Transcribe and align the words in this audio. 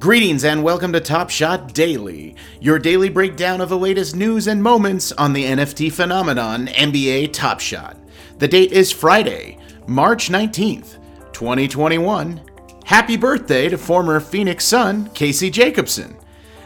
Greetings 0.00 0.44
and 0.44 0.62
welcome 0.62 0.94
to 0.94 1.00
Top 1.00 1.28
Shot 1.28 1.74
Daily, 1.74 2.34
your 2.58 2.78
daily 2.78 3.10
breakdown 3.10 3.60
of 3.60 3.68
the 3.68 3.76
latest 3.76 4.16
news 4.16 4.46
and 4.46 4.62
moments 4.62 5.12
on 5.12 5.34
the 5.34 5.44
NFT 5.44 5.92
phenomenon 5.92 6.68
NBA 6.68 7.34
Top 7.34 7.60
Shot. 7.60 7.98
The 8.38 8.48
date 8.48 8.72
is 8.72 8.90
Friday, 8.90 9.58
March 9.86 10.30
19th, 10.30 10.96
2021. 11.34 12.40
Happy 12.86 13.18
birthday 13.18 13.68
to 13.68 13.76
former 13.76 14.20
Phoenix 14.20 14.64
Sun 14.64 15.10
Casey 15.10 15.50
Jacobsen. 15.50 16.16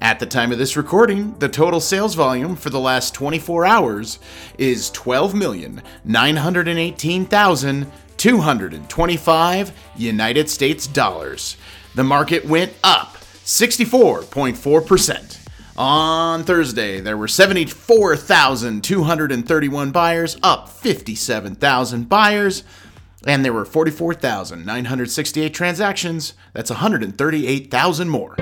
At 0.00 0.20
the 0.20 0.26
time 0.26 0.50
of 0.50 0.56
this 0.56 0.78
recording, 0.78 1.38
the 1.38 1.50
total 1.50 1.80
sales 1.80 2.14
volume 2.14 2.56
for 2.56 2.70
the 2.70 2.80
last 2.80 3.12
24 3.12 3.66
hours 3.66 4.20
is 4.56 4.88
12,918,225 8.18 9.72
United 9.96 10.50
States 10.50 10.86
dollars. 10.86 11.56
The 11.94 12.04
market 12.04 12.44
went 12.44 12.74
up 12.84 13.16
64.4%. 13.44 15.38
On 15.76 16.42
Thursday, 16.42 17.00
there 17.00 17.16
were 17.16 17.28
74,231 17.28 19.90
buyers, 19.92 20.36
up 20.42 20.68
57,000 20.68 22.08
buyers, 22.08 22.64
and 23.24 23.44
there 23.44 23.52
were 23.52 23.64
44,968 23.64 25.54
transactions. 25.54 26.34
That's 26.52 26.70
138,000 26.70 28.08
more. 28.08 28.34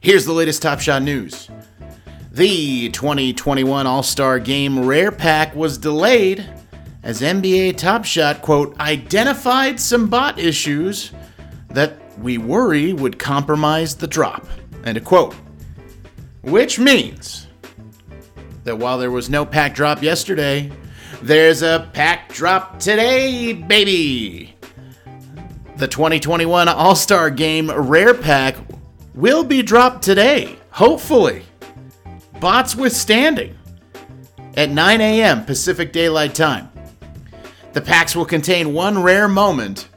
Here's 0.00 0.26
the 0.26 0.32
latest 0.32 0.62
Top 0.62 0.80
Shot 0.80 1.02
news. 1.02 1.50
The 2.38 2.88
2021 2.90 3.88
All 3.88 4.04
Star 4.04 4.38
Game 4.38 4.86
Rare 4.86 5.10
Pack 5.10 5.56
was 5.56 5.76
delayed 5.76 6.48
as 7.02 7.20
NBA 7.20 7.76
Top 7.78 8.04
Shot, 8.04 8.42
quote, 8.42 8.78
identified 8.78 9.80
some 9.80 10.06
bot 10.06 10.38
issues 10.38 11.10
that 11.70 11.96
we 12.20 12.38
worry 12.38 12.92
would 12.92 13.18
compromise 13.18 13.96
the 13.96 14.06
drop, 14.06 14.46
end 14.84 14.96
of 14.96 15.04
quote. 15.04 15.34
Which 16.42 16.78
means 16.78 17.48
that 18.62 18.78
while 18.78 18.98
there 18.98 19.10
was 19.10 19.28
no 19.28 19.44
pack 19.44 19.74
drop 19.74 20.00
yesterday, 20.00 20.70
there's 21.20 21.62
a 21.62 21.90
pack 21.92 22.32
drop 22.32 22.78
today, 22.78 23.52
baby. 23.52 24.54
The 25.74 25.88
2021 25.88 26.68
All 26.68 26.94
Star 26.94 27.30
Game 27.30 27.68
Rare 27.68 28.14
Pack 28.14 28.54
will 29.12 29.42
be 29.42 29.60
dropped 29.60 30.04
today, 30.04 30.56
hopefully. 30.70 31.42
Bots 32.40 32.76
withstanding 32.76 33.58
at 34.56 34.70
9 34.70 35.00
a.m. 35.00 35.44
Pacific 35.44 35.92
Daylight 35.92 36.34
Time. 36.34 36.70
The 37.72 37.80
packs 37.80 38.14
will 38.14 38.24
contain 38.24 38.72
one 38.72 39.02
rare 39.02 39.26
moment 39.28 39.88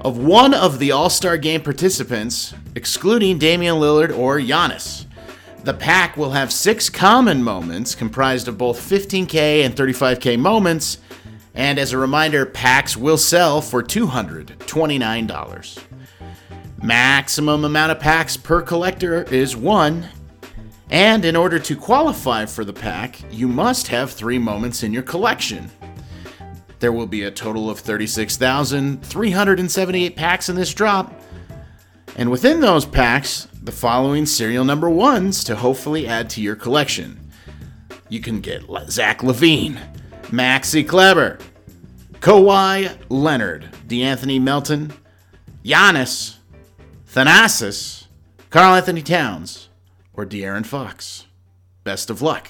of 0.00 0.18
one 0.18 0.52
of 0.52 0.78
the 0.78 0.90
All 0.92 1.10
Star 1.10 1.36
game 1.36 1.60
participants, 1.62 2.54
excluding 2.74 3.38
Damian 3.38 3.76
Lillard 3.76 4.16
or 4.16 4.38
Giannis. 4.38 5.06
The 5.62 5.74
pack 5.74 6.16
will 6.16 6.30
have 6.30 6.52
six 6.52 6.88
common 6.88 7.42
moments 7.42 7.94
comprised 7.94 8.48
of 8.48 8.58
both 8.58 8.80
15K 8.80 9.64
and 9.64 9.76
35K 9.76 10.38
moments, 10.38 10.98
and 11.54 11.78
as 11.78 11.92
a 11.92 11.98
reminder, 11.98 12.46
packs 12.46 12.96
will 12.96 13.18
sell 13.18 13.60
for 13.60 13.82
$229. 13.82 15.78
Maximum 16.82 17.64
amount 17.64 17.92
of 17.92 18.00
packs 18.00 18.36
per 18.36 18.62
collector 18.62 19.22
is 19.24 19.54
one, 19.54 20.08
and 20.90 21.24
in 21.24 21.36
order 21.36 21.60
to 21.60 21.76
qualify 21.76 22.46
for 22.46 22.64
the 22.64 22.72
pack, 22.72 23.20
you 23.32 23.46
must 23.46 23.86
have 23.88 24.10
three 24.10 24.38
moments 24.38 24.82
in 24.82 24.92
your 24.92 25.04
collection. 25.04 25.70
There 26.80 26.92
will 26.92 27.06
be 27.06 27.22
a 27.22 27.30
total 27.30 27.70
of 27.70 27.78
36,378 27.78 30.16
packs 30.16 30.48
in 30.48 30.56
this 30.56 30.74
drop. 30.74 31.14
And 32.16 32.28
within 32.30 32.58
those 32.60 32.84
packs, 32.84 33.46
the 33.62 33.70
following 33.70 34.26
serial 34.26 34.64
number 34.64 34.90
ones 34.90 35.44
to 35.44 35.54
hopefully 35.54 36.08
add 36.08 36.28
to 36.30 36.40
your 36.40 36.56
collection. 36.56 37.30
You 38.08 38.18
can 38.20 38.40
get 38.40 38.64
Zach 38.88 39.20
LaVine, 39.20 39.78
Maxi 40.24 40.84
Kleber, 40.86 41.38
Kawhi 42.14 42.96
Leonard, 43.08 43.68
DeAnthony 43.86 44.40
Melton, 44.40 44.92
Giannis, 45.64 46.38
Thanasis, 47.12 48.06
Karl 48.50 48.74
Anthony 48.74 49.02
Towns, 49.02 49.69
or 50.14 50.26
De'Aaron 50.26 50.66
Fox. 50.66 51.26
Best 51.84 52.10
of 52.10 52.22
luck. 52.22 52.48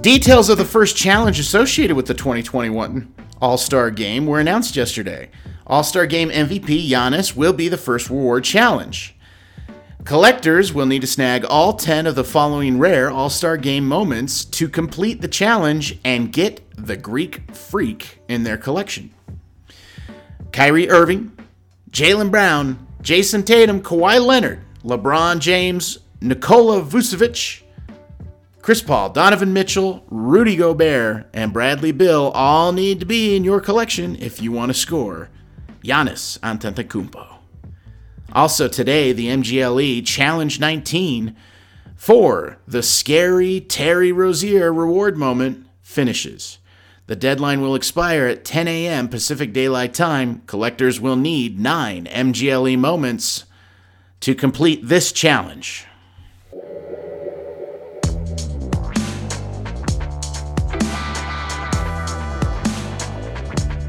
Details 0.00 0.48
of 0.48 0.58
the 0.58 0.64
first 0.64 0.96
challenge 0.96 1.38
associated 1.38 1.94
with 1.94 2.06
the 2.06 2.14
2021 2.14 3.14
All 3.40 3.56
Star 3.56 3.88
Game 3.90 4.26
were 4.26 4.40
announced 4.40 4.74
yesterday. 4.74 5.30
All 5.64 5.84
Star 5.84 6.06
Game 6.06 6.30
MVP 6.30 6.88
Giannis 6.88 7.36
will 7.36 7.52
be 7.52 7.68
the 7.68 7.76
first 7.76 8.10
reward 8.10 8.42
challenge. 8.42 9.14
Collectors 10.04 10.72
will 10.72 10.86
need 10.86 11.02
to 11.02 11.06
snag 11.06 11.44
all 11.44 11.74
10 11.74 12.08
of 12.08 12.16
the 12.16 12.24
following 12.24 12.80
rare 12.80 13.08
All 13.08 13.30
Star 13.30 13.56
Game 13.56 13.86
moments 13.86 14.44
to 14.44 14.68
complete 14.68 15.20
the 15.20 15.28
challenge 15.28 15.96
and 16.04 16.32
get 16.32 16.60
the 16.76 16.96
Greek 16.96 17.54
Freak 17.54 18.18
in 18.26 18.42
their 18.42 18.58
collection. 18.58 19.14
Kyrie 20.50 20.90
Irving, 20.90 21.30
Jaylen 21.92 22.30
Brown, 22.30 22.86
Jayson 23.02 23.44
Tatum, 23.44 23.82
Kawhi 23.82 24.24
Leonard, 24.24 24.64
LeBron 24.82 25.40
James, 25.40 25.98
Nikola 26.22 26.80
Vucevic, 26.80 27.62
Chris 28.62 28.80
Paul, 28.80 29.10
Donovan 29.10 29.52
Mitchell, 29.52 30.02
Rudy 30.08 30.56
Gobert, 30.56 31.28
and 31.34 31.52
Bradley 31.52 31.92
Beal 31.92 32.32
all 32.34 32.72
need 32.72 33.00
to 33.00 33.06
be 33.06 33.36
in 33.36 33.44
your 33.44 33.60
collection 33.60 34.16
if 34.16 34.40
you 34.40 34.52
want 34.52 34.70
to 34.70 34.74
score. 34.74 35.28
Giannis 35.84 36.38
Antetokounmpo. 36.38 37.38
Also 38.32 38.68
today, 38.68 39.12
the 39.12 39.26
MGLE 39.26 40.06
Challenge 40.06 40.58
19 40.58 41.36
for 41.94 42.56
the 42.66 42.82
scary 42.82 43.60
Terry 43.60 44.12
Rozier 44.12 44.72
reward 44.72 45.18
moment 45.18 45.66
finishes. 45.82 46.58
The 47.08 47.16
deadline 47.16 47.60
will 47.60 47.74
expire 47.74 48.26
at 48.26 48.44
10 48.44 48.68
a.m. 48.68 49.08
Pacific 49.08 49.52
Daylight 49.52 49.92
Time. 49.92 50.42
Collectors 50.46 51.00
will 51.00 51.16
need 51.16 51.58
nine 51.58 52.06
MGLE 52.06 52.78
moments 52.78 53.44
to 54.20 54.36
complete 54.36 54.86
this 54.86 55.10
challenge. 55.10 55.86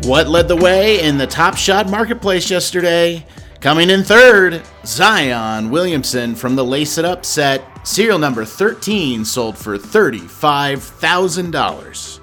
What 0.05 0.27
led 0.27 0.47
the 0.47 0.57
way 0.57 1.01
in 1.01 1.19
the 1.19 1.27
Top 1.27 1.55
Shot 1.55 1.87
marketplace 1.87 2.49
yesterday? 2.49 3.23
Coming 3.61 3.91
in 3.91 4.03
third, 4.03 4.63
Zion 4.85 5.69
Williamson 5.69 6.35
from 6.35 6.57
the 6.57 6.65
Lace 6.65 6.97
It 6.97 7.05
Up 7.05 7.23
set. 7.23 7.63
Serial 7.87 8.17
number 8.17 8.43
13 8.43 9.23
sold 9.23 9.57
for 9.57 9.77
$35,000. 9.77 12.19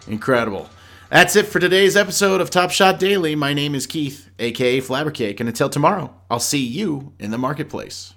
Incredible. 0.07 0.69
That's 1.15 1.37
it 1.37 1.47
for 1.47 1.61
today's 1.61 1.97
episode 1.97 2.41
of 2.41 2.51
Top 2.51 2.73
Shot 2.73 2.99
Daily. 2.99 3.37
My 3.37 3.55
name 3.55 3.77
is 3.77 3.87
Keith, 3.87 4.31
aka 4.41 4.81
Flabbercake, 4.81 5.38
and 5.38 5.49
until 5.49 5.69
tomorrow, 5.69 6.12
I'll 6.29 6.41
see 6.41 6.59
you 6.59 7.12
in 7.21 7.31
the 7.31 7.38
marketplace. 7.38 8.15